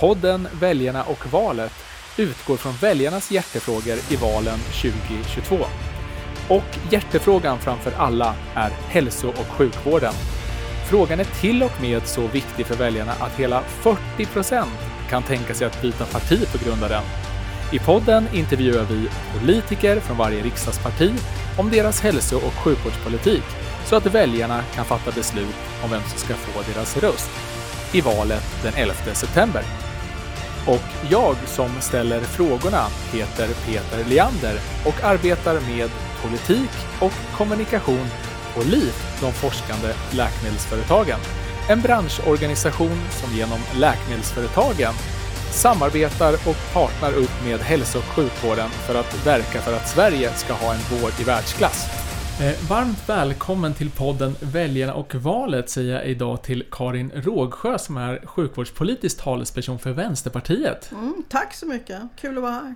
[0.00, 1.72] Podden Väljarna och valet
[2.16, 5.56] utgår från väljarnas hjärtefrågor i valen 2022.
[6.48, 10.12] Och hjärtefrågan framför alla är hälso och sjukvården.
[10.90, 14.78] Frågan är till och med så viktig för väljarna att hela 40 procent
[15.10, 17.04] kan tänka sig att byta parti på grund av den.
[17.72, 19.08] I podden intervjuar vi
[19.38, 21.12] politiker från varje riksdagsparti
[21.58, 23.44] om deras hälso och sjukvårdspolitik
[23.84, 27.30] så att väljarna kan fatta beslut om vem som ska få deras röst
[27.92, 29.89] i valet den 11 september.
[30.66, 35.90] Och jag som ställer frågorna heter Peter Leander och arbetar med
[36.22, 38.06] politik och kommunikation
[38.54, 41.18] på LIF, de forskande läkemedelsföretagen.
[41.68, 44.92] En branschorganisation som genom läkemedelsföretagen
[45.50, 50.52] samarbetar och partner upp med hälso och sjukvården för att verka för att Sverige ska
[50.52, 52.09] ha en vård i världsklass.
[52.40, 57.96] Eh, varmt välkommen till podden Väljarna och valet säger jag idag till Karin Rågsjö som
[57.96, 60.92] är sjukvårdspolitisk talesperson för Vänsterpartiet.
[60.92, 62.74] Mm, tack så mycket, kul att vara här.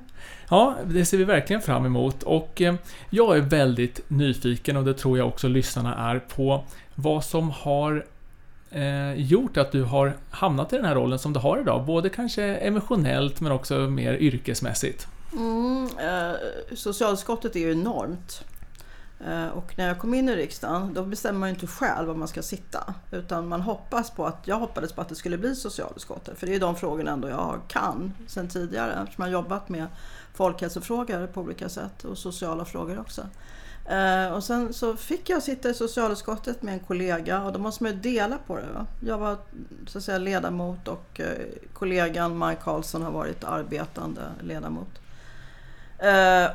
[0.48, 2.74] Ja, det ser vi verkligen fram emot och eh,
[3.10, 8.06] jag är väldigt nyfiken och det tror jag också lyssnarna är på vad som har
[8.70, 11.84] eh, gjort att du har hamnat i den här rollen som du har idag?
[11.84, 15.06] Både kanske emotionellt men också mer yrkesmässigt.
[15.32, 16.36] Mm, eh,
[16.74, 18.44] socialutskottet är ju enormt.
[19.20, 22.14] Eh, och när jag kom in i riksdagen då bestämmer man ju inte själv var
[22.14, 22.94] man ska sitta.
[23.10, 26.38] Utan man hoppas på att, jag hoppades på att det skulle bli socialutskottet.
[26.38, 28.92] För det är de frågorna ändå jag kan sedan tidigare.
[29.02, 29.86] Eftersom jag har jobbat med
[30.34, 33.22] folkhälsofrågor på olika sätt och sociala frågor också.
[33.88, 37.82] Eh, och sen så fick jag sitta i socialutskottet med en kollega och då måste
[37.82, 38.72] man ju dela på det.
[38.74, 38.86] Va?
[39.00, 39.36] Jag var
[39.86, 44.88] så att säga ledamot och eh, kollegan Maj Karlsson har varit arbetande ledamot.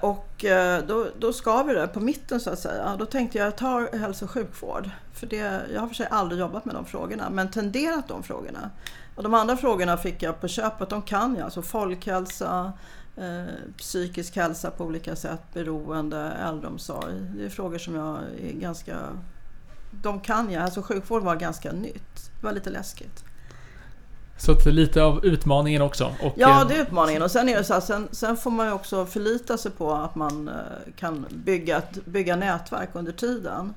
[0.01, 2.95] Och och eh, då, då ska vi det på mitten så att säga.
[2.99, 4.89] Då tänkte jag, jag tar hälso och sjukvård.
[5.13, 8.69] För det, jag har för sig aldrig jobbat med de frågorna, men tenderat de frågorna.
[9.15, 11.45] Och de andra frågorna fick jag på köpet, de kan jag.
[11.45, 12.73] Alltså folkhälsa,
[13.17, 13.45] eh,
[13.77, 17.13] psykisk hälsa på olika sätt, beroende, äldreomsorg.
[17.35, 18.97] Det är frågor som jag är ganska...
[19.91, 20.63] De kan jag.
[20.63, 22.31] Alltså sjukvård var ganska nytt.
[22.39, 23.23] Det var lite läskigt.
[24.39, 26.05] Så att lite av utmaningen också.
[26.21, 27.21] Och, ja, eh, det är utmaningen.
[27.21, 29.93] Och sen är det så här, sen, sen, får man ju också förlita sig på
[29.93, 30.53] att man eh,
[30.95, 33.73] kan bygga, bygga nätverk under tiden.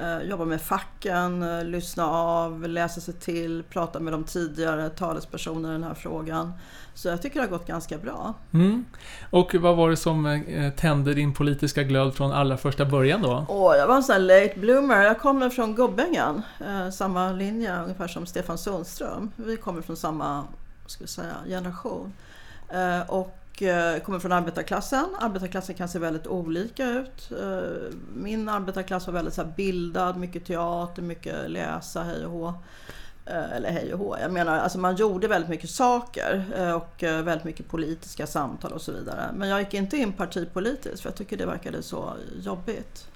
[0.00, 5.72] Eh, jobba med facken, lyssna av, läsa sig till, prata med de tidigare talespersonerna i
[5.72, 6.52] den här frågan.
[6.94, 8.34] Så jag tycker det har gått ganska bra.
[8.52, 8.84] Mm.
[9.30, 13.46] Och vad var det som eh, tände din politiska glöd från allra första början då?
[13.48, 15.02] Oh, jag var en sån här late bloomer.
[15.02, 19.30] Jag kommer från Gubbängen, eh, samma linje ungefär som Stefan Sundström.
[19.36, 20.44] Vi kommer från samma
[20.86, 22.12] ska säga, generation.
[22.68, 25.06] Eh, och eh, Eh, kommer från arbetarklassen.
[25.18, 27.30] Arbetarklassen kan se väldigt olika ut.
[27.40, 32.54] Eh, min arbetarklass var väldigt så här, bildad, mycket teater, mycket läsa, hej och hå.
[33.26, 34.16] Eh, eller hej och hå.
[34.20, 36.44] Jag menar, alltså man gjorde väldigt mycket saker
[36.74, 39.30] och väldigt mycket politiska samtal och så vidare.
[39.34, 43.08] Men jag gick inte in partipolitiskt för jag tycker det verkade så jobbigt.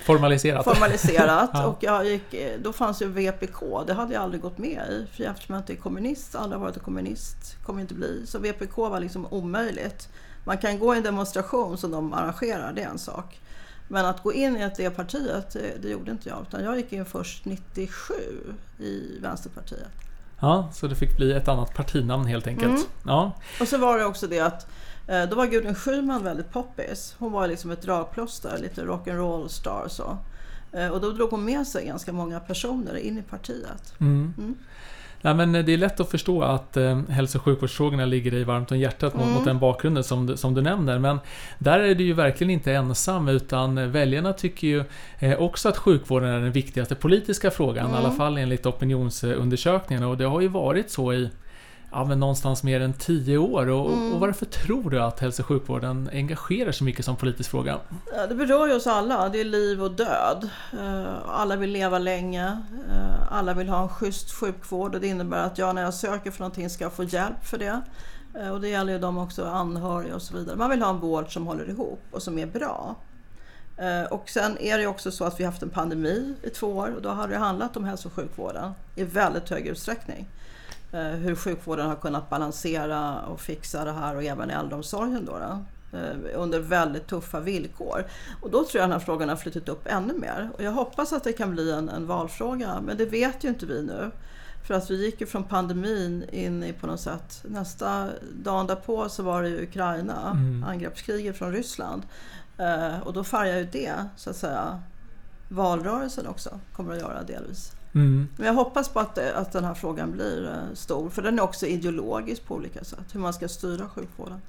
[0.00, 0.64] Formaliserat.
[0.64, 1.50] Formaliserat.
[1.54, 1.66] ja.
[1.66, 5.06] Och jag gick, då fanns ju VPK, det hade jag aldrig gått med i.
[5.16, 8.26] För eftersom jag inte är kommunist, aldrig varit kommunist, kommer inte bli.
[8.26, 10.08] Så VPK var liksom omöjligt.
[10.44, 13.40] Man kan gå i en demonstration som de arrangerar, det är en sak.
[13.88, 16.42] Men att gå in i det partiet, det, det gjorde inte jag.
[16.48, 18.14] Utan jag gick in först 97
[18.78, 20.06] i Vänsterpartiet.
[20.40, 22.68] Ja, så det fick bli ett annat partinamn helt enkelt.
[22.68, 22.86] Mm.
[23.06, 23.32] Ja.
[23.60, 24.66] Och så var det också det att
[25.06, 27.16] då var Gudrun Schyman väldigt poppis.
[27.18, 30.18] Hon var liksom ett dragplåster, lite rock'n'roll star så.
[30.76, 33.94] Eh, och då drog hon med sig ganska många personer in i partiet.
[34.00, 34.34] Mm.
[34.38, 34.54] Mm.
[35.20, 38.72] Nej, men det är lätt att förstå att eh, hälso och sjukvårdsfrågorna ligger dig varmt
[38.72, 39.26] om hjärtat mm.
[39.26, 40.98] mot, mot, den bakgrunden som du, som du nämner.
[40.98, 41.18] Men
[41.58, 44.84] där är du ju verkligen inte ensam utan väljarna tycker ju
[45.18, 47.86] eh, också att sjukvården är den viktigaste politiska frågan.
[47.86, 47.96] Mm.
[47.96, 51.30] I alla fall enligt opinionsundersökningarna och det har ju varit så i
[51.90, 53.66] ja, men någonstans mer än tio år.
[53.66, 54.12] Och, mm.
[54.12, 57.78] och varför tror du att hälso och sjukvården engagerar så mycket som politisk fråga?
[58.28, 59.28] Det berör ju oss alla.
[59.28, 60.48] Det är liv och död.
[60.72, 62.46] Eh, alla vill leva länge.
[62.90, 66.30] Eh, alla vill ha en schysst sjukvård och det innebär att jag när jag söker
[66.30, 67.80] för någonting ska få hjälp för det.
[68.34, 70.56] Eh, och det gäller ju de också anhöriga och så vidare.
[70.56, 72.94] Man vill ha en vård som håller ihop och som är bra.
[74.10, 76.92] Och sen är det också så att vi har haft en pandemi i två år
[76.96, 80.28] och då har det handlat om hälso och sjukvården i väldigt hög utsträckning.
[80.96, 85.64] Eh, hur sjukvården har kunnat balansera och fixa det här och även äldreomsorgen då, då
[85.98, 88.04] eh, under väldigt tuffa villkor.
[88.40, 90.50] Och då tror jag den här frågan har flyttat upp ännu mer.
[90.54, 93.66] Och jag hoppas att det kan bli en, en valfråga, men det vet ju inte
[93.66, 94.10] vi nu.
[94.66, 99.08] För att vi gick ju från pandemin in i på något sätt, nästa dag därpå
[99.08, 100.64] så var det ju Ukraina, mm.
[100.64, 102.02] angreppskriget från Ryssland.
[102.58, 104.82] Eh, och då färgar ju det, så att säga,
[105.48, 107.75] valrörelsen också, kommer att göra delvis.
[107.96, 108.28] Mm.
[108.36, 111.42] Men jag hoppas på att, att den här frågan blir eh, stor, för den är
[111.42, 114.40] också ideologisk på olika sätt, hur man ska styra sjukvården.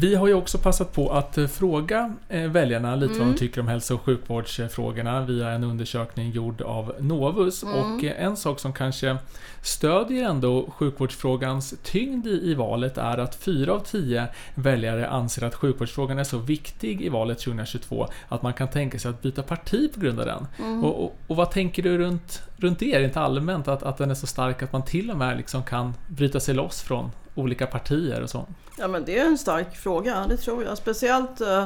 [0.00, 3.18] Vi har ju också passat på att eh, fråga eh, väljarna lite mm.
[3.18, 3.38] vad de mm.
[3.38, 7.62] tycker om hälso och sjukvårdsfrågorna via en undersökning gjord av Novus.
[7.62, 7.74] Mm.
[7.74, 9.16] Och eh, en sak som kanske
[9.62, 16.18] stödjer ändå sjukvårdsfrågans tyngd i, valet är att fyra av tio väljare anser att sjukvårdsfrågan
[16.18, 20.00] är så viktig i valet 2022 att man kan tänka sig att byta parti på
[20.00, 20.46] grund av den.
[20.58, 20.84] Mm.
[20.84, 24.14] Och, och, och, vad tänker du runt, runt det, rent allmänt, att, att den är
[24.14, 28.22] så stark att man till och med liksom kan bryta sig loss från olika partier
[28.22, 28.46] och så?
[28.78, 30.78] Ja men det är en stark fråga, det tror jag.
[30.78, 31.64] Speciellt eh,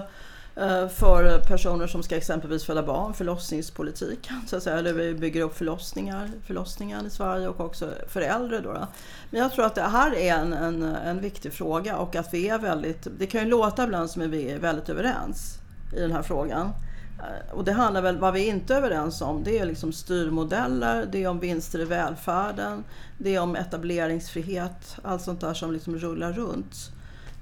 [0.57, 4.31] eh, för personer som ska exempelvis föda barn, förlossningspolitik.
[4.47, 8.61] Så att säga, eller vi bygger upp förlossningar, förlossningar i Sverige och också för äldre.
[8.61, 8.87] Då,
[9.31, 12.49] Men jag tror att det här är en, en, en viktig fråga och att vi
[12.49, 15.59] är väldigt, det kan ju låta ibland som att vi är väldigt överens
[15.97, 16.73] i den här frågan.
[17.21, 21.09] Eh, och det handlar väl, vad vi inte är överens om, det är liksom styrmodeller,
[21.13, 22.85] det är om vinster i välfärden,
[23.19, 26.93] det är om etableringsfrihet, allt sånt där som liksom rullar runt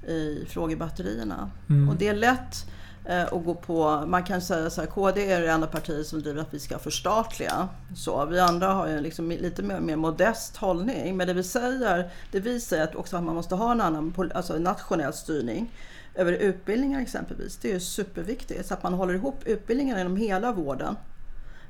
[0.07, 1.51] i frågebatterierna.
[1.69, 1.89] Mm.
[1.89, 2.65] Och det är lätt
[3.05, 6.21] eh, att gå på, man kan säga så här, KD är det enda partiet som
[6.21, 7.67] driver att vi ska förstatliga.
[7.95, 11.17] Så, vi andra har ju liksom lite mer, mer modest hållning.
[11.17, 14.53] Men det vi säger, det vi säger också att man måste ha en annan alltså
[14.53, 15.71] nationell styrning
[16.19, 17.57] över utbildningar exempelvis.
[17.57, 20.95] Det är superviktigt så att man håller ihop utbildningarna inom hela vården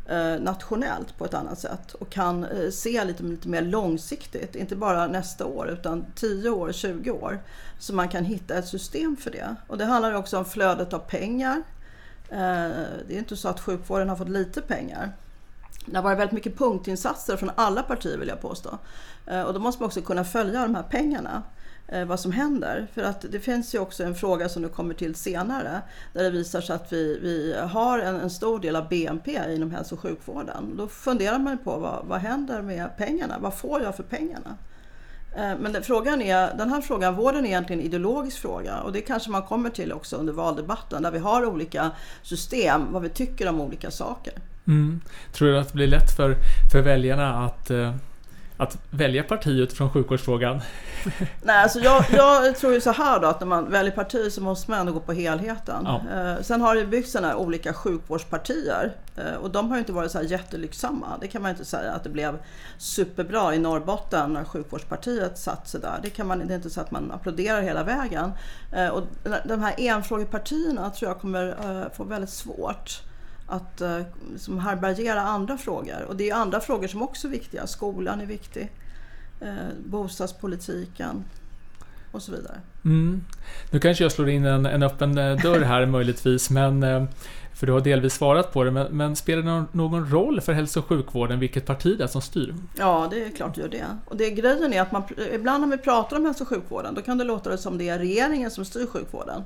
[0.10, 4.76] eh, nationellt på ett annat sätt och kan eh, se lite, lite mer långsiktigt, inte
[4.76, 7.40] bara nästa år utan 10 år, 20 år.
[7.80, 9.56] Så man kan hitta ett system för det.
[9.68, 11.64] Och det handlar också om flödet av pengar.
[12.30, 12.38] Eh,
[13.08, 15.12] det är inte så att sjukvården har fått lite pengar.
[15.86, 18.78] Det har varit väldigt mycket punktinsatser från alla partier vill jag påstå.
[19.46, 21.44] Och då måste man också kunna följa de här pengarna.
[21.92, 22.88] Eh, vad som händer.
[22.94, 25.82] För att det finns ju också en fråga som du kommer till senare
[26.14, 29.72] där det visar sig att vi, vi har en, en stor del av BNP inom
[29.72, 30.78] hälso och sjukvården.
[30.78, 33.36] Då funderar man på vad, vad händer med pengarna?
[33.40, 34.58] Vad får jag för pengarna?
[35.36, 38.92] Eh, men den, frågan är, den här frågan, vården är egentligen en ideologisk fråga och
[38.92, 41.92] det kanske man kommer till också under valdebatten där vi har olika
[42.22, 44.34] system, vad vi tycker om olika saker.
[44.68, 45.02] Mm.
[45.34, 46.36] Tror du att det blir lätt för,
[46.72, 47.96] för väljarna att eh,
[48.60, 50.62] att välja parti utifrån sjukvårdsfrågan?
[51.42, 54.42] Nej, alltså jag, jag, tror ju så här då att när man väljer parti så
[54.42, 55.84] måste man ändå gå på helheten.
[55.86, 56.02] Ja.
[56.14, 60.12] Eh, sen har det byggts sådana olika sjukvårdspartier eh, och de har ju inte varit
[60.12, 61.08] så här jättelycksamma.
[61.22, 62.40] Det kan man inte säga att det blev
[62.78, 66.00] superbra i Norrbotten när sjukvårdspartiet satt sig där.
[66.04, 68.32] Det, kan man, det är inte så att man applåderar hela vägen.
[68.74, 69.04] Eh, och
[69.46, 73.02] de här enfrågepartierna tror jag kommer eh, få väldigt svårt
[73.50, 74.02] att eh,
[74.32, 76.04] liksom härbärgera andra frågor.
[76.08, 77.68] Och det är andra frågor som också är viktiga.
[77.68, 78.72] Skolan är viktig,
[79.42, 79.54] eh,
[79.86, 81.24] bostadspolitiken
[82.12, 82.60] och så vidare.
[82.86, 83.24] Mm.
[83.72, 87.08] Nu kanske jag slår in en, en öppen eh, dörr här möjligtvis, men
[87.54, 90.54] för du har delvis svarat på det, men, men spelar det någon, någon, roll för
[90.54, 92.56] hälso och sjukvården vilket parti det är som styr?
[92.78, 93.86] Ja, det är klart det gör det.
[94.06, 95.04] Och det grejen är att man,
[95.34, 98.00] ibland när vi pratar om hälso och sjukvården, då kan det låta som det är
[98.00, 99.44] regeringen som styr sjukvården.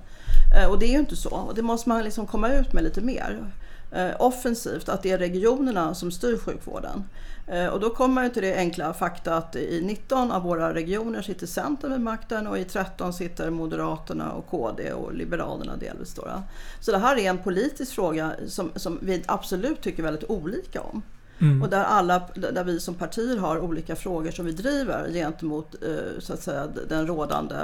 [0.70, 1.30] Och det är ju inte så.
[1.30, 3.52] Och det måste man liksom komma ut med lite mer.
[3.96, 7.04] Eh, offensivt att det är regionerna som styr sjukvården.
[7.48, 11.22] Eh, och då kommer man till det enkla fakta att i 19 av våra regioner
[11.22, 16.14] sitter Centern vid makten och i 13 sitter Moderaterna och KD och Liberalerna delvis.
[16.14, 16.44] Då.
[16.80, 21.02] Så det här är en politisk fråga som, som vi absolut tycker väldigt olika om.
[21.40, 21.62] Mm.
[21.62, 26.20] Och där, alla, där vi som partier har olika frågor som vi driver gentemot eh,
[26.20, 27.56] så att säga, den rådande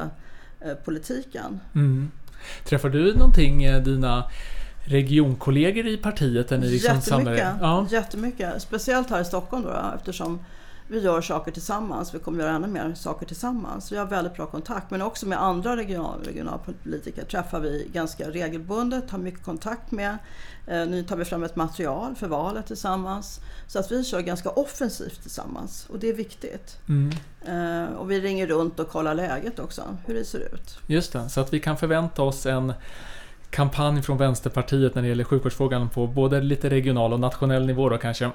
[0.86, 1.60] politiken.
[1.76, 2.12] Mm.
[2.66, 4.24] Träffar du någonting dina
[4.90, 6.52] regionkollegor i partiet?
[6.52, 7.88] Är ni liksom jättemycket, ja.
[7.90, 8.62] jättemycket.
[8.62, 10.40] Speciellt här i Stockholm då, eftersom
[10.92, 12.16] vi gör saker tillsammans.
[12.16, 13.92] Vi kommer göra ännu mer saker tillsammans.
[13.92, 14.92] Vi har väldigt bra kontakt.
[14.92, 20.18] Men också med andra regional, regionalpolitiker träffar vi ganska regelbundet, har mycket kontakt med.
[20.68, 23.40] Eh, nu tar vi fram ett material för valet tillsammans.
[23.68, 26.78] Så att vi kör ganska offensivt tillsammans och det är viktigt.
[26.88, 27.12] Mm.
[27.46, 30.78] Eh, och vi ringer runt och kollar läget också, hur det ser ut.
[30.88, 32.74] Just det, så att vi kan förvänta oss en
[33.50, 37.98] kampanj från Vänsterpartiet när det gäller sjukvårdsfrågan på både lite regional och nationell nivå då
[37.98, 38.32] kanske?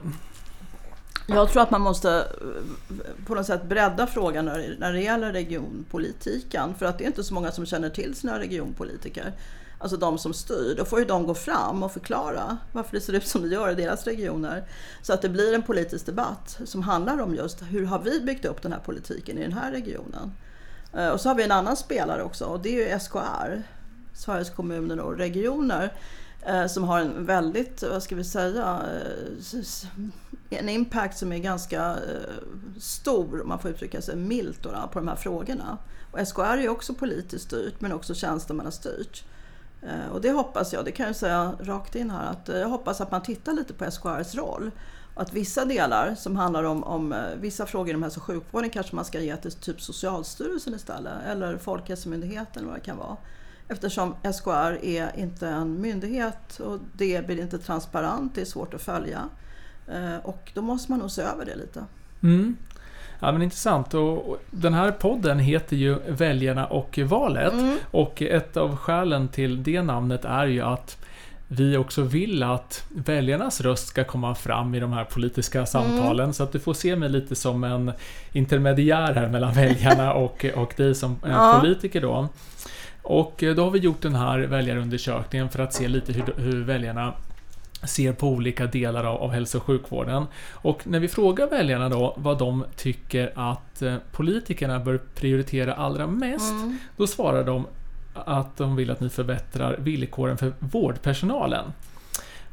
[1.26, 4.44] Jag tror att man måste eh, på något sätt bredda frågan
[4.78, 6.74] när det gäller regionpolitiken.
[6.74, 9.32] För att det är inte så många som känner till sina regionpolitiker.
[9.78, 10.74] Alltså de som styr.
[10.78, 13.70] Då får ju de gå fram och förklara varför det ser ut som det gör
[13.70, 14.64] i deras regioner.
[15.02, 18.44] Så att det blir en politisk debatt som handlar om just hur har vi byggt
[18.44, 20.32] upp den här politiken i den här regionen.
[20.92, 23.62] Eh, och så har vi en annan spelare också och det är ju SKR.
[24.14, 25.92] Sveriges kommuner och regioner
[26.46, 28.82] eh, som har en väldigt, vad ska vi säga,
[30.50, 32.32] eh, en impact som är ganska eh,
[32.80, 35.78] stor, om man får uttrycka sig milt, då, på de här frågorna.
[36.10, 39.24] Och SKR är också politiskt styrt men också tjänstemannastyrt.
[40.12, 43.10] Och det hoppas jag, det kan jag säga rakt in här, att jag hoppas att
[43.10, 44.70] man tittar lite på SKRs roll
[45.14, 49.04] Att vissa delar som handlar om, om vissa frågor inom hälso och sjukvården kanske man
[49.04, 53.16] ska ge till typ Socialstyrelsen istället eller Folkhälsomyndigheten eller vad det kan vara.
[53.68, 58.82] Eftersom SKR är inte en myndighet och det blir inte transparent, det är svårt att
[58.82, 59.28] följa.
[59.88, 61.84] Eh, och då måste man nog se över det lite.
[62.22, 62.56] Mm.
[63.20, 63.94] Ja, men intressant.
[63.94, 67.52] Och den här podden heter ju Väljarna och valet.
[67.52, 67.78] Mm.
[67.90, 70.98] Och ett av skälen till det namnet är ju att
[71.48, 76.24] vi också vill att väljarnas röst ska komma fram i de här politiska samtalen.
[76.24, 76.32] Mm.
[76.32, 77.92] Så att du får se mig lite som en
[78.32, 81.58] intermediär här mellan väljarna och, och dig som ja.
[81.60, 82.28] politiker då.
[83.04, 87.14] Och då har vi gjort den här väljarundersökningen för att se lite hur, hur väljarna
[87.86, 90.26] ser på olika delar av, av hälso och sjukvården.
[90.50, 96.06] Och när vi frågar väljarna då vad de tycker att eh, politikerna bör prioritera allra
[96.06, 96.78] mest, mm.
[96.96, 97.66] då svarar de
[98.14, 101.64] att de vill att ni förbättrar villkoren för vårdpersonalen.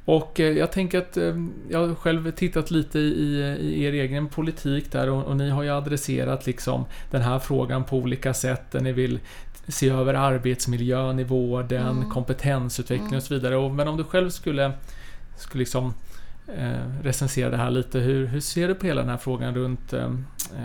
[0.05, 1.36] Och eh, jag tänker att eh,
[1.70, 5.63] jag har själv tittat lite i, i er egen politik där och, och, ni har
[5.63, 9.20] ju adresserat liksom den här frågan på olika sätt där ni vill
[9.67, 12.09] se över arbetsmiljön i vården, mm.
[12.09, 13.17] kompetensutveckling mm.
[13.17, 13.55] och så vidare.
[13.55, 14.71] Och, men om du själv skulle
[15.41, 15.93] skulle liksom
[16.47, 17.99] eh, recensera det här lite.
[17.99, 20.09] Hur, hur ser du på hela den här frågan runt eh,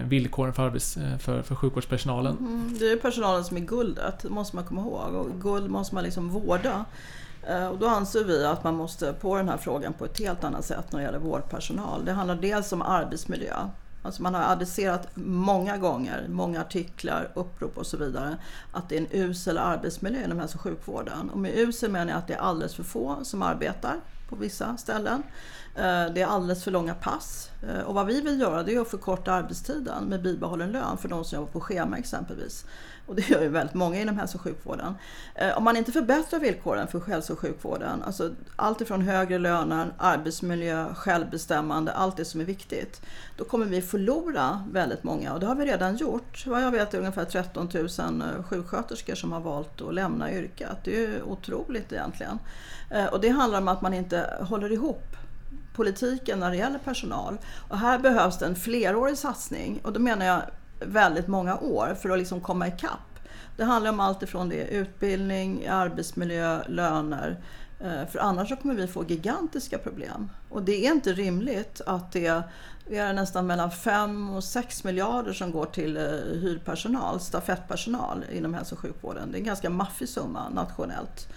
[0.04, 2.36] villkoren för, arbets, eh, för, för sjukvårdspersonalen?
[2.38, 5.14] Mm, det är personalen som är guldet, det måste man komma ihåg.
[5.14, 6.84] Och guld måste man liksom vårda.
[7.48, 10.44] Eh, och då anser vi att man måste på den här frågan på ett helt
[10.44, 12.04] annat sätt när det gäller vårdpersonal.
[12.04, 13.54] Det handlar dels om arbetsmiljö.
[14.06, 18.36] Alltså man har adresserat många gånger, många artiklar, upprop och så vidare,
[18.72, 21.30] att det är en usel arbetsmiljö inom hälso och sjukvården.
[21.30, 23.96] Och med usel menar jag att det är alldeles för få som arbetar
[24.28, 25.22] på vissa ställen.
[25.76, 27.50] Eh, det är alldeles för långa pass.
[27.68, 31.08] Eh, och vad vi vill göra det är att förkorta arbetstiden med bibehållen lön för
[31.08, 32.64] de som jobbar på schema exempelvis.
[33.06, 34.94] Och det gör ju väldigt många inom hälso och sjukvården.
[35.34, 39.92] Eh, om man inte förbättrar villkoren för hälso och sjukvården, alltså allt ifrån högre löner,
[39.98, 43.02] arbetsmiljö, självbestämmande, allt det som är viktigt,
[43.36, 46.46] då kommer vi förlora väldigt många och det har vi redan gjort.
[46.46, 47.88] Vad jag vet är det ungefär 13 000
[48.44, 50.76] sjuksköterskor som har valt att lämna yrket.
[50.84, 52.38] Det är ju otroligt egentligen.
[53.12, 55.16] Och det handlar om att man inte håller ihop
[55.76, 57.38] politiken när det gäller personal.
[57.68, 60.42] Och här behövs det en flerårig satsning och då menar jag
[60.80, 63.20] väldigt många år för att liksom komma ikapp.
[63.56, 67.40] Det handlar om allt ifrån det utbildning, arbetsmiljö, löner.
[67.80, 70.30] Eh, för annars så kommer vi få gigantiska problem.
[70.48, 72.42] Och det är inte rimligt att det
[72.90, 76.02] är nästan mellan 5 och 6 miljarder som går till eh,
[76.40, 79.30] hyrpersonal, stafettpersonal inom hälso och sjukvården.
[79.30, 81.28] Det är en ganska maffig summa nationellt.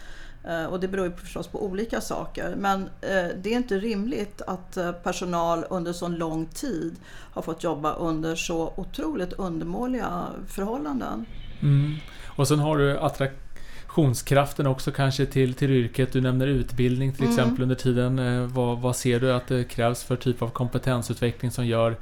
[0.43, 2.55] Eh, och det beror ju förstås på olika saker.
[2.58, 7.63] Men eh, det är inte rimligt att eh, personal under så lång tid har fått
[7.63, 11.25] jobba under så otroligt undermåliga förhållanden.
[11.62, 11.96] Mm.
[12.25, 16.13] Och sen har du attraktionskraften också kanske till, till yrket.
[16.13, 17.36] Du nämner utbildning till mm.
[17.36, 18.53] exempel under tiden.
[18.53, 21.98] Vad, vad ser du att det krävs för typ av kompetensutveckling som gör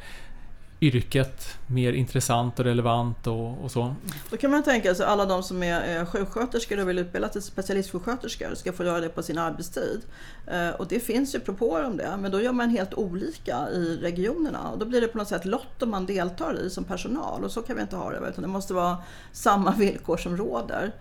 [0.81, 3.95] yrket mer intressant och relevant och, och, så.
[4.29, 8.55] Då kan man tänka sig alla de som är sjuksköterskor och vill utbilda till specialistsjuksköterskor
[8.55, 10.01] ska få göra det på sin arbetstid.
[10.47, 13.97] Eh, och det finns ju propåer om det, men då gör man helt olika i
[14.01, 17.43] regionerna och då blir det på något sätt lott om man deltar i som personal
[17.43, 18.97] och så kan vi inte ha det, utan det måste vara
[19.31, 20.91] samma villkor som råder.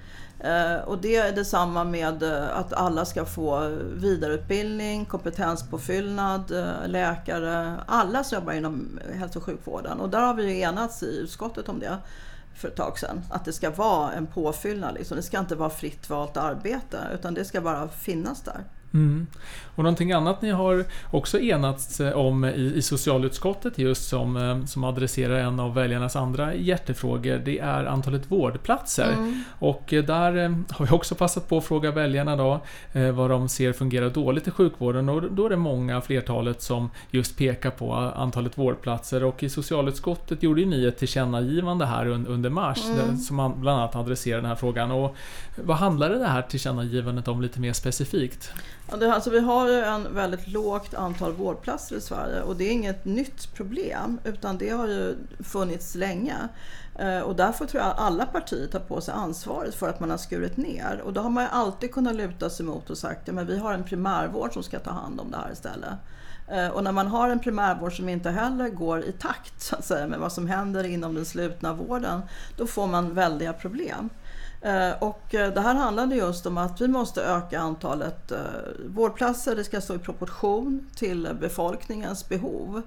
[0.41, 7.75] Eh, och det är detsamma med eh, att alla ska få vidareutbildning, kompetenspåfyllnad, eh, läkare,
[7.87, 10.01] alla som jobbar inom hälso och sjukvården.
[10.01, 11.99] Och där har vi ju enats i utskottet om det
[12.55, 13.23] för ett tag sedan.
[13.31, 14.95] Att det ska vara en påfyllnad.
[14.95, 15.17] Liksom.
[15.17, 18.65] Det ska inte vara fritt valt arbete utan det ska bara finnas där.
[18.95, 19.27] Mm.
[19.77, 24.65] Och någonting annat ni har också enats eh, om i, i socialutskottet just som, eh,
[24.65, 29.13] som adresserar en av väljarnas andra hjärtefrågor, det är antalet vårdplatser.
[29.13, 29.45] Mm.
[29.59, 30.33] Och eh, där
[30.71, 32.61] har vi också passat på att fråga väljarna då
[33.15, 37.39] vad de ser fungerar dåligt i sjukvården och då är det många, flertalet, som just
[37.39, 42.85] pekar på antalet vårdplatser och i socialutskottet gjorde ju ni ett tillkännagivande här under mars
[42.87, 43.17] mm.
[43.17, 44.91] som bland annat adresserar den här frågan.
[44.91, 45.17] Och
[45.65, 48.53] vad handlade det här tillkännagivandet om lite mer specifikt?
[48.91, 52.65] Ja, det, alltså, vi har ju en väldigt lågt antal vårdplatser i Sverige och det
[52.65, 56.37] är inget nytt problem utan det har ju funnits länge.
[56.99, 60.17] Eh, och därför tror jag alla partier tar på sig ansvaret för att man har
[60.17, 61.03] skurit ner.
[61.05, 63.59] Och då har man ju alltid kunnat luta sig mot och sagt att ja, vi
[63.59, 65.93] har en primärvård som ska ta hand om det här istället.
[66.49, 69.85] Eh, och när man har en primärvård som inte heller går i takt så att
[69.85, 72.23] säga, med vad som händer inom den slutna vården,
[72.57, 74.11] då får man väldiga problem.
[74.67, 78.39] Eh, och eh, det här handlade just om att vi måste öka antalet eh,
[78.87, 79.57] vårdplatser.
[79.57, 82.83] Det ska stå i proportion till befolkningens behov.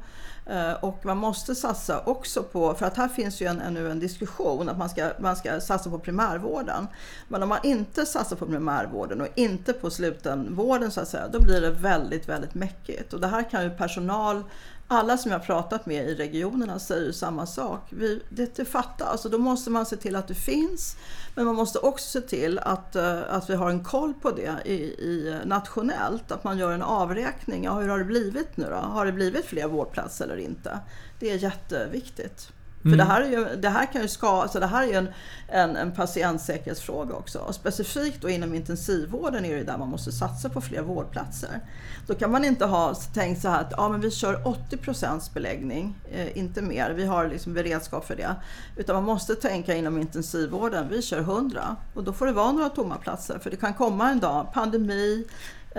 [0.81, 4.69] Och man måste satsa också på, för att här finns ju en, ännu en diskussion
[4.69, 6.88] att man ska, man ska satsa på primärvården.
[7.27, 11.41] Men om man inte satsar på primärvården och inte på slutenvården så att säga, då
[11.41, 13.13] blir det väldigt, väldigt mäckigt.
[13.13, 14.43] Och det här kan ju personal
[14.91, 17.88] alla som jag pratat med i regionerna säger samma sak.
[17.89, 19.08] Vi, det, det fattas.
[19.08, 20.98] Alltså då måste man se till att det finns.
[21.36, 24.55] Men man måste också se till att, eh, att vi har en koll på det
[24.65, 26.31] i, i, eh, nationellt.
[26.31, 27.63] Att man gör en avräkning.
[27.63, 28.75] Ja, hur har det blivit nu då?
[28.75, 30.79] Har det blivit fler vårdplatser eller inte?
[31.19, 32.51] Det är jätteviktigt.
[32.86, 32.91] Mm.
[32.91, 34.93] För det här, är ju, det här kan ju ska, alltså det här är ju
[34.93, 35.09] en,
[35.48, 37.39] en, en patientsäkerhetsfråga också.
[37.39, 41.59] Och specifikt då inom intensivvården är det där man måste satsa på fler vårdplatser.
[42.07, 45.95] Då kan man inte ha tänkt så här att ja, men vi kör 80 beläggning,
[46.12, 46.91] eh, inte mer.
[46.91, 48.36] Vi har liksom beredskap för det.
[48.75, 52.69] Utan man måste tänka inom intensivvården, vi kör 100 och då får det vara några
[52.69, 53.39] tomma platser.
[53.39, 55.25] För det kan komma en dag, pandemi,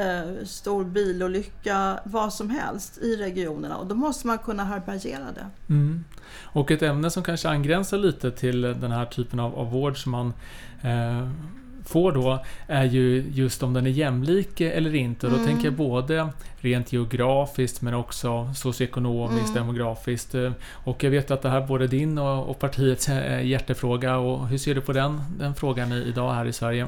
[0.00, 5.72] eh, stor bilolycka, vad som helst i regionerna och då måste man kunna härbärgera det.
[5.72, 6.04] Mm.
[6.42, 10.12] Och ett ämne som kanske angränsar lite till den här typen av, av vård som
[10.12, 10.32] man
[10.82, 11.28] eh,
[11.84, 15.26] får då är ju just om den är jämlik eller inte.
[15.26, 15.46] Då mm.
[15.46, 16.28] tänker jag både
[16.60, 19.54] rent geografiskt men också socioekonomiskt, mm.
[19.54, 20.34] demografiskt.
[20.84, 23.08] Och jag vet att det här både din och, och partiets
[23.42, 24.16] hjärtefråga.
[24.16, 26.86] Och hur ser du på den, den frågan idag här i Sverige?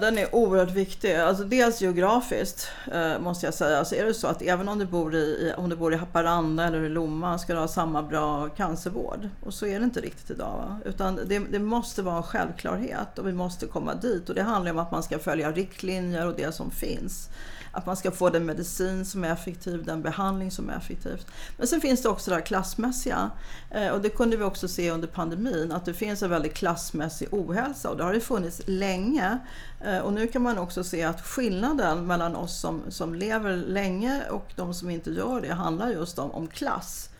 [0.00, 1.14] Den är oerhört viktig.
[1.14, 3.78] Alltså dels geografiskt eh, måste jag säga.
[3.78, 6.64] Alltså är det så att även om du bor i, om du bor i Haparanda
[6.66, 9.28] eller i Lomma ska du ha samma bra cancervård.
[9.44, 10.54] Och så är det inte riktigt idag.
[10.56, 10.78] Va?
[10.84, 14.28] Utan det, det måste vara en självklarhet och vi måste komma dit.
[14.28, 17.30] Och det handlar om att man ska följa riktlinjer och det som finns.
[17.72, 21.24] Att man ska få den medicin som är effektiv, den behandling som är effektiv.
[21.56, 23.30] Men sen finns det också det här klassmässiga.
[23.70, 27.28] Eh, och det kunde vi också se under pandemin, att det finns en väldigt klassmässig
[27.30, 27.90] ohälsa.
[27.90, 29.38] Och det har det funnits länge.
[29.80, 34.22] Eh, och nu kan man också se att skillnaden mellan oss som, som lever länge
[34.30, 37.10] och de som inte gör det handlar just om, om klass.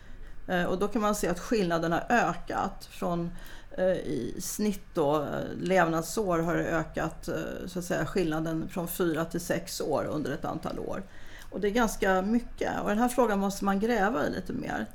[0.47, 3.31] Eh, och då kan man se att skillnaden har ökat från
[3.77, 7.35] Eh, i snitt då, eh, levnadsår har ökat eh,
[7.65, 11.03] så att säga, skillnaden från fyra till sex år under ett antal år.
[11.49, 14.85] Och det är ganska mycket och den här frågan måste man gräva i lite mer.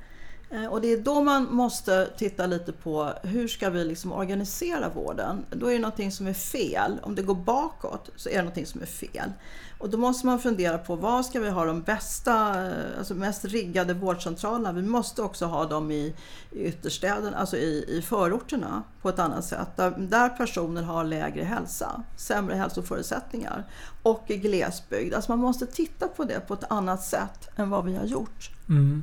[0.51, 4.89] Eh, och det är då man måste titta lite på hur ska vi liksom organisera
[4.89, 5.45] vården?
[5.51, 7.01] Då är det någonting som är fel.
[7.03, 9.33] Om det går bakåt så är det någonting som är fel.
[9.79, 13.45] Och då måste man fundera på var ska vi ha de bästa, eh, alltså mest
[13.45, 14.73] riggade vårdcentralerna?
[14.73, 16.15] Vi måste också ha dem i,
[16.51, 19.69] i ytterstäderna, alltså i, i förorterna på ett annat sätt.
[19.77, 23.65] Där, där personer har lägre hälsa, sämre hälsoförutsättningar
[24.03, 25.15] och i glesbygd.
[25.15, 28.51] Alltså man måste titta på det på ett annat sätt än vad vi har gjort.
[28.69, 29.03] Mm.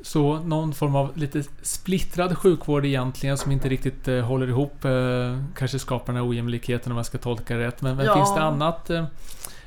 [0.00, 4.84] Så någon form av lite splittrad sjukvård egentligen som inte riktigt eh, håller ihop.
[4.84, 7.82] Eh, kanske skapar den här ojämlikheten om jag ska tolka det rätt.
[7.82, 8.14] Men, men ja.
[8.14, 9.04] finns det annat, eh,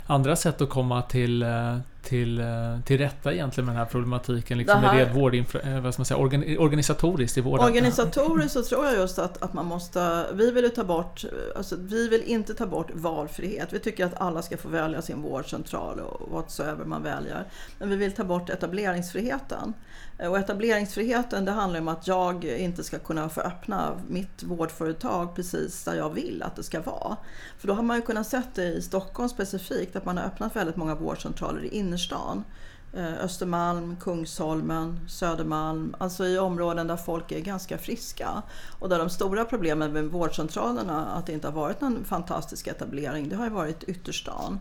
[0.07, 2.45] andra sätt att komma till, eh, till, eh,
[2.85, 4.57] till rätta egentligen med den här problematiken?
[4.57, 7.65] Liksom här, med vårdinfra, eh, vad ska man säga, organ, organisatoriskt i vården?
[7.65, 10.25] Organisatoriskt så tror jag just att, att man måste...
[10.33, 11.25] Vi vill ta bort...
[11.55, 13.73] Alltså, vi vill inte ta bort valfrihet.
[13.73, 17.45] Vi tycker att alla ska få välja sin vårdcentral och whatsoever man väljer.
[17.79, 19.73] Men vi vill ta bort etableringsfriheten.
[20.29, 25.83] Och etableringsfriheten det handlar om att jag inte ska kunna få öppna mitt vårdföretag precis
[25.83, 27.17] där jag vill att det ska vara.
[27.57, 30.55] För då har man ju kunnat se det i Stockholm specifikt att man har öppnat
[30.55, 32.43] väldigt många vårdcentraler i innerstan.
[32.93, 38.41] Eh, Östermalm, Kungsholmen, Södermalm, alltså i områden där folk är ganska friska.
[38.79, 43.29] Och där de stora problemen med vårdcentralerna, att det inte har varit någon fantastisk etablering,
[43.29, 44.59] det har ju varit ytterstan.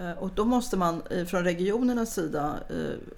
[0.00, 2.54] Eh, och då måste man eh, från regionernas sida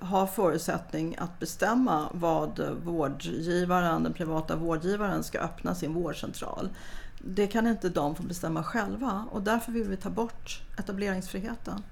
[0.01, 6.68] ha förutsättning att bestämma vad vårdgivaren, den privata vårdgivaren ska öppna sin vårdcentral.
[7.21, 11.83] Det kan inte de få bestämma själva och därför vill vi ta bort etableringsfriheten.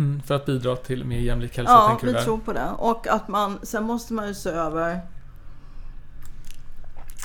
[0.00, 1.72] Mm, för att bidra till mer jämlik hälsa?
[1.72, 2.70] Ja, vi tror på det.
[2.78, 5.00] Och att man, sen måste man ju se över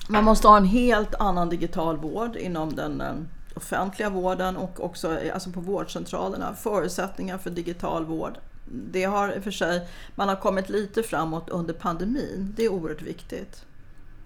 [0.07, 3.13] man måste ha en helt annan digital vård inom den eh,
[3.55, 6.53] offentliga vården och också alltså på vårdcentralerna.
[6.53, 8.37] Förutsättningar för digital vård.
[8.91, 12.53] Det har i och för sig, man har kommit lite framåt under pandemin.
[12.55, 13.65] Det är oerhört viktigt.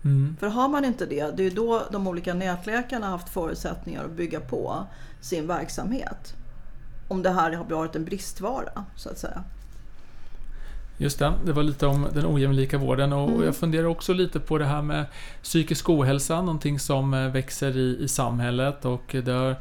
[0.04, 0.38] Mm.
[0.40, 4.12] För har man inte det, det är då de olika nätläkarna har haft förutsättningar att
[4.12, 4.88] bygga på
[5.22, 6.36] sin verksamhet.
[7.10, 9.44] Om det här har varit en bristvara, så att säga.
[10.98, 13.44] Just det, det var lite om den ojämlika vården och mm.
[13.44, 15.06] jag funderar också lite på det här med
[15.44, 19.56] psykisk ohälsa, någonting som växer i, i samhället och där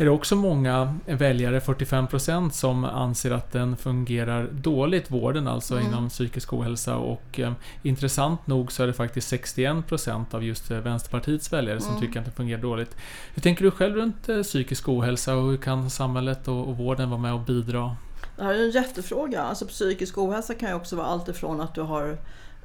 [0.00, 5.86] är det också många väljare, 45% som anser att den fungerar dåligt, vården alltså mm.
[5.86, 10.78] inom psykisk ohälsa och eh, intressant nog så är det faktiskt 61% av just eh,
[10.78, 12.00] Vänsterpartiets väljare som mm.
[12.00, 12.96] tycker att den fungerar dåligt.
[13.34, 17.10] Hur tänker du själv runt eh, psykisk ohälsa och hur kan samhället och, och vården
[17.10, 17.96] vara med och bidra
[18.38, 19.42] det här är en jättefråga.
[19.42, 22.18] Alltså psykisk ohälsa kan ju också vara allt ifrån att du har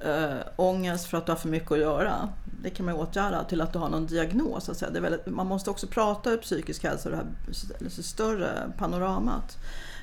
[0.06, 2.30] äh, ångest för att du har för mycket att göra.
[2.62, 4.70] Det kan man åtgärda till att du har någon diagnos.
[4.70, 7.28] Alltså det är väldigt, man måste också prata om psykisk hälsa och det här
[7.84, 9.58] alltså, större panoramat.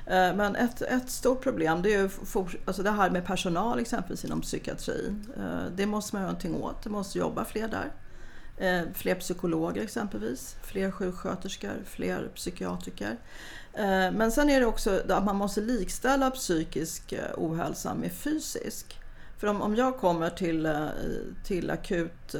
[0.07, 4.25] Eh, men ett, ett stort problem det är for, alltså det här med personal exempelvis
[4.25, 5.33] inom psykiatrin.
[5.37, 6.83] Eh, det måste man göra någonting åt.
[6.83, 7.93] Det måste jobba fler där.
[8.61, 13.17] Eh, fler psykologer exempelvis, fler sjuksköterskor, fler psykiatriker.
[13.73, 19.01] Eh, men sen är det också att man måste likställa psykisk eh, ohälsa med fysisk.
[19.39, 20.87] För om, om jag kommer till, eh,
[21.45, 22.37] till akut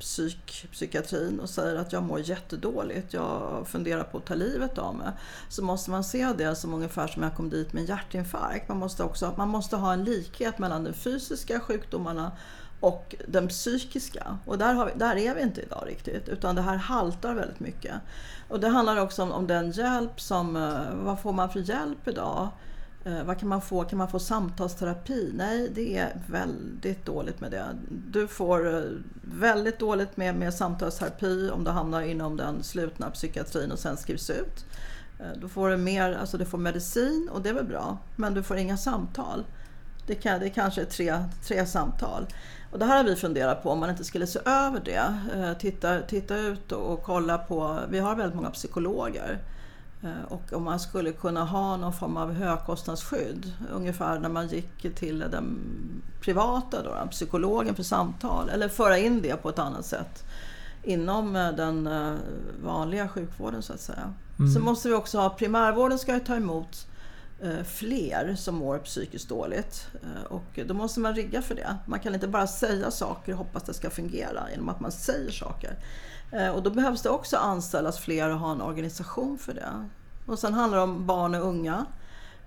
[0.00, 4.94] psyk, psykiatrin och säger att jag mår jättedåligt, jag funderar på att ta livet av
[4.94, 5.12] mig.
[5.48, 8.68] Så måste man se det som ungefär som jag kom dit med en hjärtinfarkt.
[8.68, 12.32] Man måste, också, man måste ha en likhet mellan de fysiska sjukdomarna
[12.82, 14.38] och den psykiska.
[14.44, 17.94] Och där, vi, där, är vi inte idag riktigt, utan det här haltar väldigt mycket.
[18.48, 22.08] Och det handlar också om, om den hjälp som, eh, vad får man för hjälp
[22.08, 22.48] idag?
[23.04, 23.84] Eh, vad kan man få?
[23.84, 25.32] Kan man få samtalsterapi?
[25.34, 27.64] Nej, det är väldigt dåligt med det.
[28.10, 28.82] Du får eh,
[29.22, 34.30] väldigt dåligt med, med samtalsterapi om du hamnar inom den slutna psykiatrin och sen skrivs
[34.30, 34.64] ut.
[35.20, 38.34] Eh, Då får du mer, alltså du får medicin och det är väl bra, men
[38.34, 39.44] du får inga samtal.
[40.06, 42.26] Det, kan, det kanske är tre, tre samtal.
[42.72, 45.14] Och det här har vi funderat på om man inte skulle se över det.
[45.34, 49.38] Eh, titta, titta ut och kolla på, vi har väldigt många psykologer.
[50.02, 54.94] Eh, och om man skulle kunna ha någon form av högkostnadsskydd, ungefär när man gick
[54.94, 55.58] till den
[56.20, 60.24] privata då, psykologen för samtal, eller föra in det på ett annat sätt
[60.82, 61.88] inom eh, den
[62.64, 64.14] vanliga sjukvården så att säga.
[64.38, 64.52] Mm.
[64.52, 66.86] Så måste vi också ha, primärvården ska ju ta emot
[67.42, 69.86] Eh, fler som mår psykiskt dåligt.
[70.02, 71.76] Eh, och då måste man rigga för det.
[71.86, 75.30] Man kan inte bara säga saker och hoppas det ska fungera genom att man säger
[75.30, 75.78] saker.
[76.32, 79.88] Eh, och då behövs det också anställas fler och ha en organisation för det.
[80.26, 81.86] Och sen handlar det om barn och unga.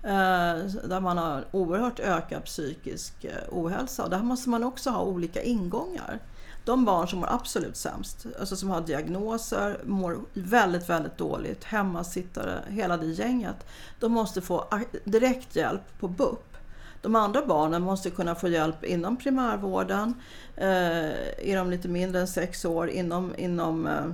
[0.02, 4.04] Där man har oerhört ökad psykisk ohälsa.
[4.04, 6.20] Och där måste man också ha olika ingångar
[6.66, 12.60] de barn som mår absolut sämst, alltså som har diagnoser, mår väldigt, väldigt dåligt, hemmasittare,
[12.68, 13.66] hela det gänget,
[14.00, 14.64] de måste få
[15.04, 16.56] direkt hjälp på BUP.
[17.02, 20.14] De andra barnen måste kunna få hjälp inom primärvården,
[20.56, 24.06] eh, är de lite mindre än sex år, inom, inom eh,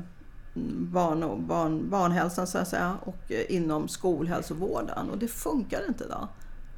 [0.79, 5.11] barn och barn, barnhälsan så att säga, och eh, inom skolhälsovården.
[5.11, 6.29] Och det funkar inte idag.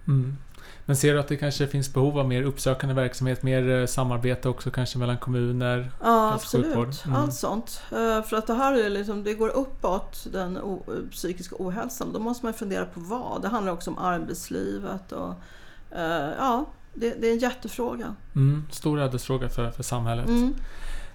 [0.08, 0.36] Mm.
[0.86, 4.48] Men ser du att det kanske finns behov av mer uppsökande verksamhet, mer eh, samarbete
[4.48, 5.90] också kanske mellan kommuner?
[6.02, 7.04] Ja, absolut.
[7.04, 7.16] Mm.
[7.16, 7.82] Allt sånt.
[7.90, 10.58] Eh, för att det här är liksom, det går uppåt, den
[11.10, 12.12] psykiska ohälsan.
[12.12, 13.42] Då måste man fundera på vad.
[13.42, 15.34] Det handlar också om arbetslivet och
[15.90, 18.14] eh, ja, det, det är en jättefråga.
[18.34, 20.28] Mm, stor ödesfråga för, för samhället.
[20.28, 20.54] Mm.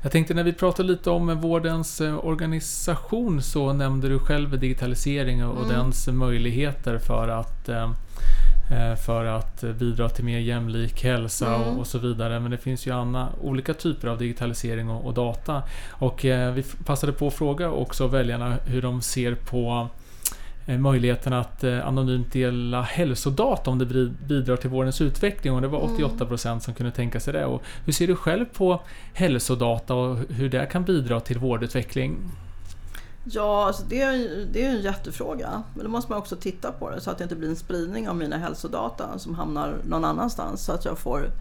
[0.02, 5.58] Jag tänkte när vi pratade lite om vårdens organisation så nämnde du själv digitalisering och
[5.58, 5.70] mm.
[5.70, 7.92] dens möjligheter för att Eh,
[9.06, 11.68] för att bidra till mer jämlik hälsa mm.
[11.68, 12.40] och, och, så vidare.
[12.40, 15.64] Men det finns ju andra, olika typer av digitalisering och, och data.
[15.90, 19.88] Och eh, vi passade på att fråga också väljarna hur de ser på
[20.68, 23.86] eh, möjligheten att eh, anonymt dela hälsodata om det
[24.28, 26.60] bidrar till vårdens utveckling och det var 88% mm.
[26.60, 27.46] som kunde tänka sig det.
[27.46, 28.82] Och hur ser du själv på
[29.14, 32.18] hälsodata och hur det kan bidra till vårdutveckling?
[33.24, 35.64] Ja, alltså det, är, det är en jättefråga.
[35.74, 38.10] Men då måste man också titta på det så att det inte blir en spridning
[38.10, 40.66] av mina hälsodata som hamnar någon annanstans.
[40.66, 41.32] Så att jag får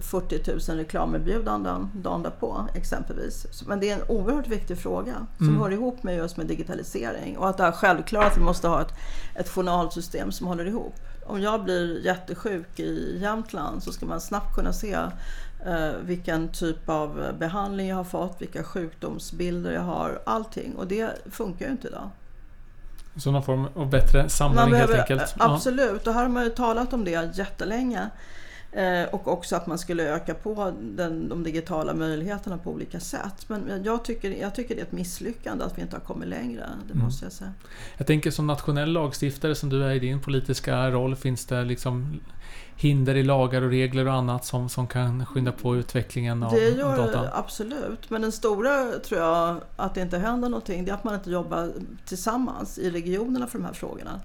[0.00, 3.46] 40 000 reklamerbjudanden dagen därpå exempelvis.
[3.66, 5.60] Men det är en oerhört viktig fråga som mm.
[5.60, 7.38] hör ihop med just med digitalisering.
[7.38, 8.92] Och att det är självklart att vi måste ha ett,
[9.34, 10.94] ett journalsystem som håller ihop.
[11.28, 14.92] Om jag blir jättesjuk i Jämtland så ska man snabbt kunna se
[15.66, 20.74] eh, vilken typ av behandling jag har fått, vilka sjukdomsbilder jag har, allting.
[20.74, 22.10] Och det funkar ju inte idag.
[23.16, 25.34] Så någon form av bättre samordning helt enkelt?
[25.38, 28.10] Absolut, och här har man ju talat om det jättelänge.
[28.72, 33.48] Eh, och också att man skulle öka på den, de digitala möjligheterna på olika sätt.
[33.48, 36.66] Men jag tycker, jag tycker det är ett misslyckande att vi inte har kommit längre.
[36.86, 37.04] Det mm.
[37.04, 37.52] måste jag säga.
[37.96, 41.16] Jag tänker som nationell lagstiftare som du är i din politiska roll.
[41.16, 42.20] Finns det liksom
[42.76, 46.68] hinder i lagar och regler och annat som, som kan skynda på utvecklingen av, det
[46.68, 47.22] gör data?
[47.22, 48.10] Det absolut.
[48.10, 50.84] Men den stora tror jag att det inte händer någonting.
[50.84, 51.72] Det är att man inte jobbar
[52.06, 54.20] tillsammans i regionerna för de här frågorna.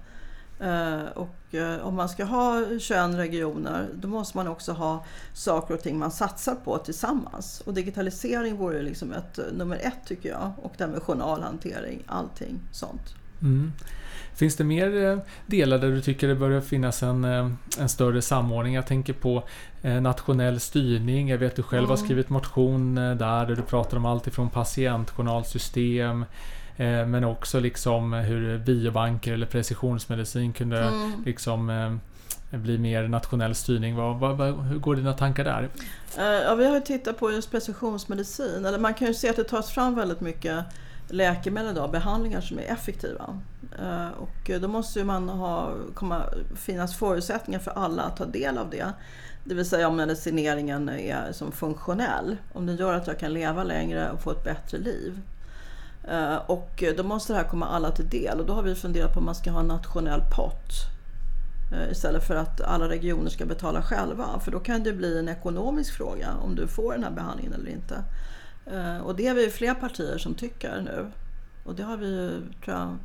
[0.60, 5.74] Eh, och eh, om man ska ha 21 regioner då måste man också ha saker
[5.74, 7.62] och ting man satsar på tillsammans.
[7.66, 10.52] Och digitalisering vore liksom ett eh, nummer ett tycker jag.
[10.62, 13.14] Och det med journalhantering, allting sånt.
[13.42, 13.72] Mm.
[14.34, 17.24] Finns det mer delar där du tycker det börjar finnas en,
[17.78, 18.74] en större samordning?
[18.74, 19.44] Jag tänker på
[19.82, 21.28] nationell styrning.
[21.28, 21.90] Jag vet att du själv mm.
[21.90, 26.24] har skrivit motion där, där du pratar om allt ifrån patientjournalsystem
[27.06, 31.22] men också liksom hur biobanker eller precisionsmedicin kunde Mm.
[31.24, 33.96] liksom eh, bli mer nationell styrning.
[33.96, 35.68] Vad, vad, vad, hur går dina tankar där?
[36.18, 38.64] Eh, Ja, vi har tittat på just precisionsmedicin.
[38.64, 40.64] Eller man kan ju se att det tas fram väldigt mycket
[41.08, 43.40] läkemedel idag, behandlingar som är effektiva.
[43.82, 46.22] Eh, Och då måste man ha, komma,
[46.56, 48.86] finnas förutsättningar för alla att ta del av det.
[49.44, 52.36] Det vill säga om medicineringen är som funktionell.
[52.52, 55.20] Om den gör att jag kan leva längre och få ett bättre liv.
[56.08, 59.12] Eh, Och då måste det här komma alla till del och då har vi funderat
[59.12, 60.70] på om man ska ha en nationell pott.
[61.72, 64.40] Eh, Istället för att alla regioner ska betala själva.
[64.40, 67.70] För då kan det bli en ekonomisk fråga om du får den här behandlingen eller
[67.70, 68.04] inte.
[68.66, 71.10] Eh, Och det är vi fler partier som tycker nu.
[71.64, 72.30] Och det har vi ju,
[72.64, 72.98] tror jag,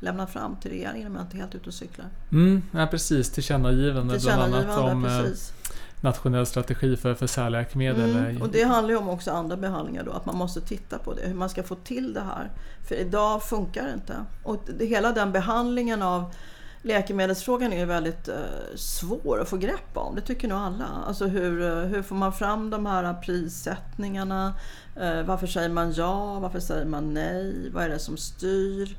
[0.00, 2.06] lämnat fram till regeringen om jag inte helt ute och cyklar.
[2.32, 5.52] Mm, ja, precis, tillkännagivande bland annat Tillkännagivande, om precis.
[6.00, 8.16] Nationell strategi för, för särläkemedel.
[8.16, 8.42] Mm.
[8.42, 11.22] Och det handlar ju om också andra behandlingar då, att man måste titta på det,
[11.22, 12.50] hur man ska få till det här.
[12.88, 14.24] För idag funkar det inte.
[14.42, 16.34] Och det, hela den behandlingen av
[16.82, 18.34] läkemedelsfrågan är ju väldigt eh,
[18.74, 20.14] svår att få grepp om.
[20.14, 20.86] Det tycker nog alla.
[21.06, 24.54] Alltså hur, eh, hur får man fram de här prissättningarna?
[24.96, 26.38] Eh, varför säger man ja?
[26.38, 27.70] Varför säger man nej?
[27.70, 28.96] Vad är det som styr?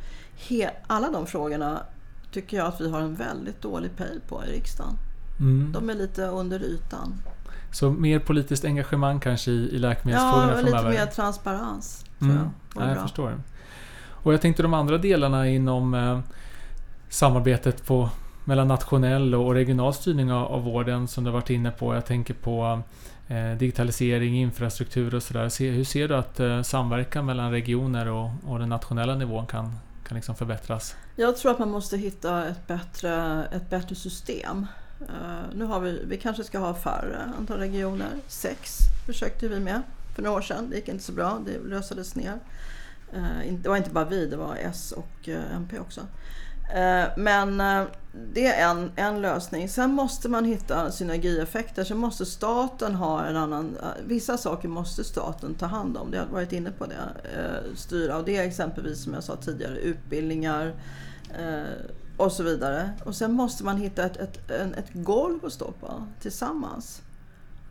[0.48, 1.82] He, alla de frågorna
[2.32, 4.98] tycker jag att vi har en väldigt dålig pejl på i riksdagen.
[5.40, 5.72] Mm.
[5.72, 7.14] De är lite under ytan.
[7.72, 10.90] Så mer politiskt engagemang kanske i, i läkemedelsfrågorna Ja, lite framöver?
[10.90, 12.06] mer transparens.
[12.20, 12.44] Tror Mm.
[12.76, 12.84] jag.
[12.84, 13.40] Ja, jag förstår.
[14.10, 16.20] Och jag tänkte de andra delarna inom eh,
[17.10, 18.10] samarbetet på,
[18.46, 21.94] mellan nationell och regional styrning av, av vården som du har varit inne på.
[21.96, 22.82] Jag tänker på
[23.28, 25.50] eh, digitalisering, infrastruktur och sådär.
[25.50, 29.74] Se, hur ser du att eh, samverkan mellan regioner och, och den nationella nivån kan,
[30.08, 30.96] kan liksom förbättras?
[31.16, 34.66] Jag tror att man måste hitta ett bättre, ett bättre system.
[35.02, 38.10] Eh, nu har vi, vi kanske ska ha färre eh, antal regioner.
[38.28, 39.82] Sex försökte vi med
[40.16, 40.70] för några år sedan.
[40.70, 41.42] Det gick inte så bra.
[41.46, 42.40] Det lösades ner.
[43.14, 46.02] Eh, det var inte bara vi, det var S och MP också.
[47.18, 47.58] Men
[48.34, 49.70] det är en, en lösning.
[49.70, 51.84] Sen måste man hitta synergieffekter.
[51.84, 53.78] Sen måste staten ha en annan...
[54.06, 56.12] Vissa saker måste staten ta hand om.
[56.12, 56.96] Det har varit inne på det.
[57.76, 58.18] Styra.
[58.18, 60.74] Och det är exempelvis som jag sa tidigare utbildningar
[62.18, 62.92] och så vidare.
[63.04, 67.02] Och sen måste man hitta ett, ett, ett golv att stå på tillsammans.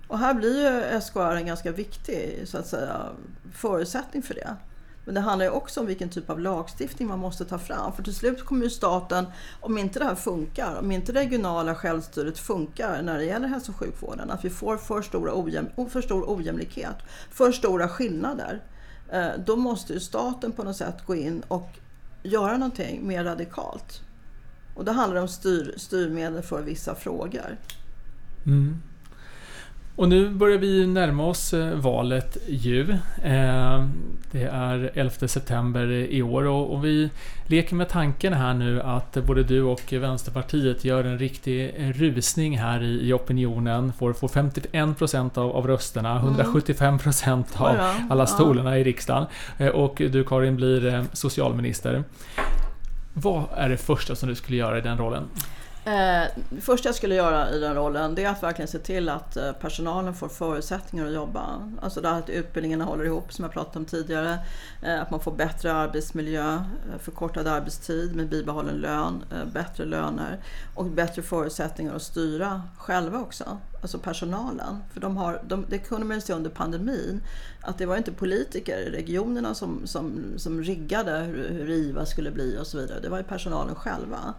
[0.08, 3.10] Och här blir ju SKR en ganska viktig så att säga,
[3.52, 4.56] förutsättning för det.
[5.04, 7.92] Men det handlar ju också om vilken typ av lagstiftning man måste ta fram.
[7.92, 9.26] För till slut kommer ju staten,
[9.60, 13.72] om inte det här funkar, om inte det regionala självstyret funkar när det gäller hälso
[13.72, 16.96] och sjukvården, att vi får för, stora ojäm, för stor ojämlikhet,
[17.30, 18.62] för stora skillnader,
[19.12, 21.68] eh, då måste ju staten på något sätt gå in och
[22.22, 24.02] göra någonting mer radikalt.
[24.76, 27.56] Och då handlar det om styr, styrmedel för vissa frågor.
[28.46, 28.76] Mm.
[29.96, 32.90] Och nu börjar vi närma oss eh, valet ju.
[33.22, 33.86] Eh,
[34.30, 37.10] Det är 11 september i år och vi
[37.46, 42.82] leker med tanken här nu att både du och Vänsterpartiet gör en riktig rusning här
[42.82, 43.92] i opinionen.
[43.92, 48.12] Får, får 51% av, av rösterna, 175% av Oj då.
[48.14, 49.26] alla stolarna i riksdagen.
[49.58, 52.04] Eh, Och du Karin blir socialminister.
[53.18, 55.28] Vad är det första som du skulle göra i den rollen?
[55.86, 59.08] Eh, det första jag skulle göra i den rollen det är att verkligen se till
[59.08, 61.72] att eh, personalen får förutsättningar att jobba.
[61.82, 64.38] Alltså det att utbildningarna håller ihop som jag pratade om tidigare.
[64.82, 70.38] Eh, att man får bättre arbetsmiljö, eh, förkortad arbetstid med bibehållen lön, eh, bättre löner
[70.74, 73.58] och bättre förutsättningar att styra själva också.
[73.82, 74.82] Alltså personalen.
[74.92, 77.22] För de har, de, det kunde man ju se under pandemin
[77.60, 82.30] att det var inte politiker i regionerna som, som, som riggade hur, hur IVA skulle
[82.30, 83.00] bli och så vidare.
[83.00, 84.34] Det var ju personalen själva.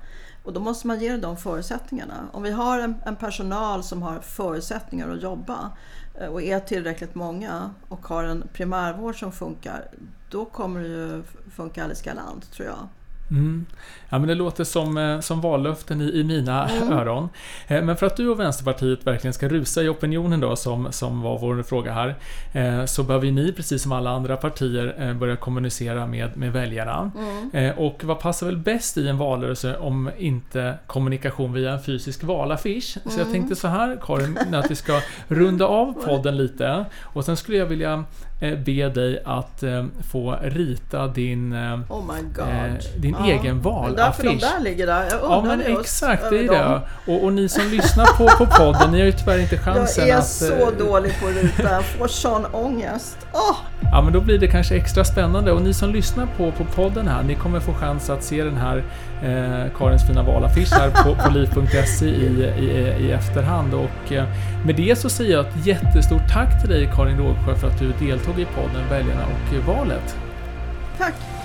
[0.48, 2.28] Och då måste man ge dem förutsättningarna.
[2.32, 5.72] Om vi har en, en personal som har förutsättningar att jobba
[6.20, 9.88] eh, och är tillräckligt många och har en primärvård som funkar,
[10.30, 11.24] då kommer det ju
[11.56, 12.88] funka alldeles galant tror jag.
[13.32, 13.66] Mm.
[14.10, 16.94] Ja, men det låter som, eh, som vallöften i, i mina Mm.
[16.94, 17.30] öron.
[17.68, 21.22] Eh, Men för att du och Vänsterpartiet verkligen ska rusa i opinionen då, som, som
[21.22, 22.16] var vår fråga här,
[22.54, 27.12] eh, så behöver ni, precis som alla andra partier, börja kommunicera med, med väljarna.
[27.54, 27.78] Mm.
[27.78, 32.98] Och vad passar väl bäst i en valrörelse om inte kommunikation via en fysisk valaffisch?
[33.04, 33.32] Så jag Mm.
[33.34, 36.86] tänkte så här, Karin, att vi ska runda av podden lite.
[37.04, 38.04] Och sen skulle jag vilja
[38.39, 42.15] be dig att eh, få rita din eh, Oh.
[42.39, 43.26] Eh, din Ja.
[43.26, 44.26] egen Det är Därför valaffisch.
[44.26, 45.06] de där ligger där.
[45.12, 46.82] Jag Ja men exakt, det är det.
[47.08, 50.15] Och, och ni som lyssnar på, på podden, ni har ju tyvärr inte chansen Jag
[50.15, 50.28] är att...
[50.28, 51.71] så eh, dålig på att rita.
[51.71, 53.17] Jag får sån ångest.
[53.34, 53.56] Åh!
[53.91, 57.08] Ja men då blir det kanske extra spännande och ni som lyssnar på, på podden
[57.08, 58.84] här, ni kommer få chans att se den här
[59.23, 64.26] eh, Karins fina valaffisch här på, på liv.se i, i, i efterhand och eh,
[64.65, 68.08] med det så säger jag ett jättestort tack till dig Karin Rågsjö för att du
[68.08, 70.17] deltog i podden Väljarna och valet.
[70.97, 71.37] Tack!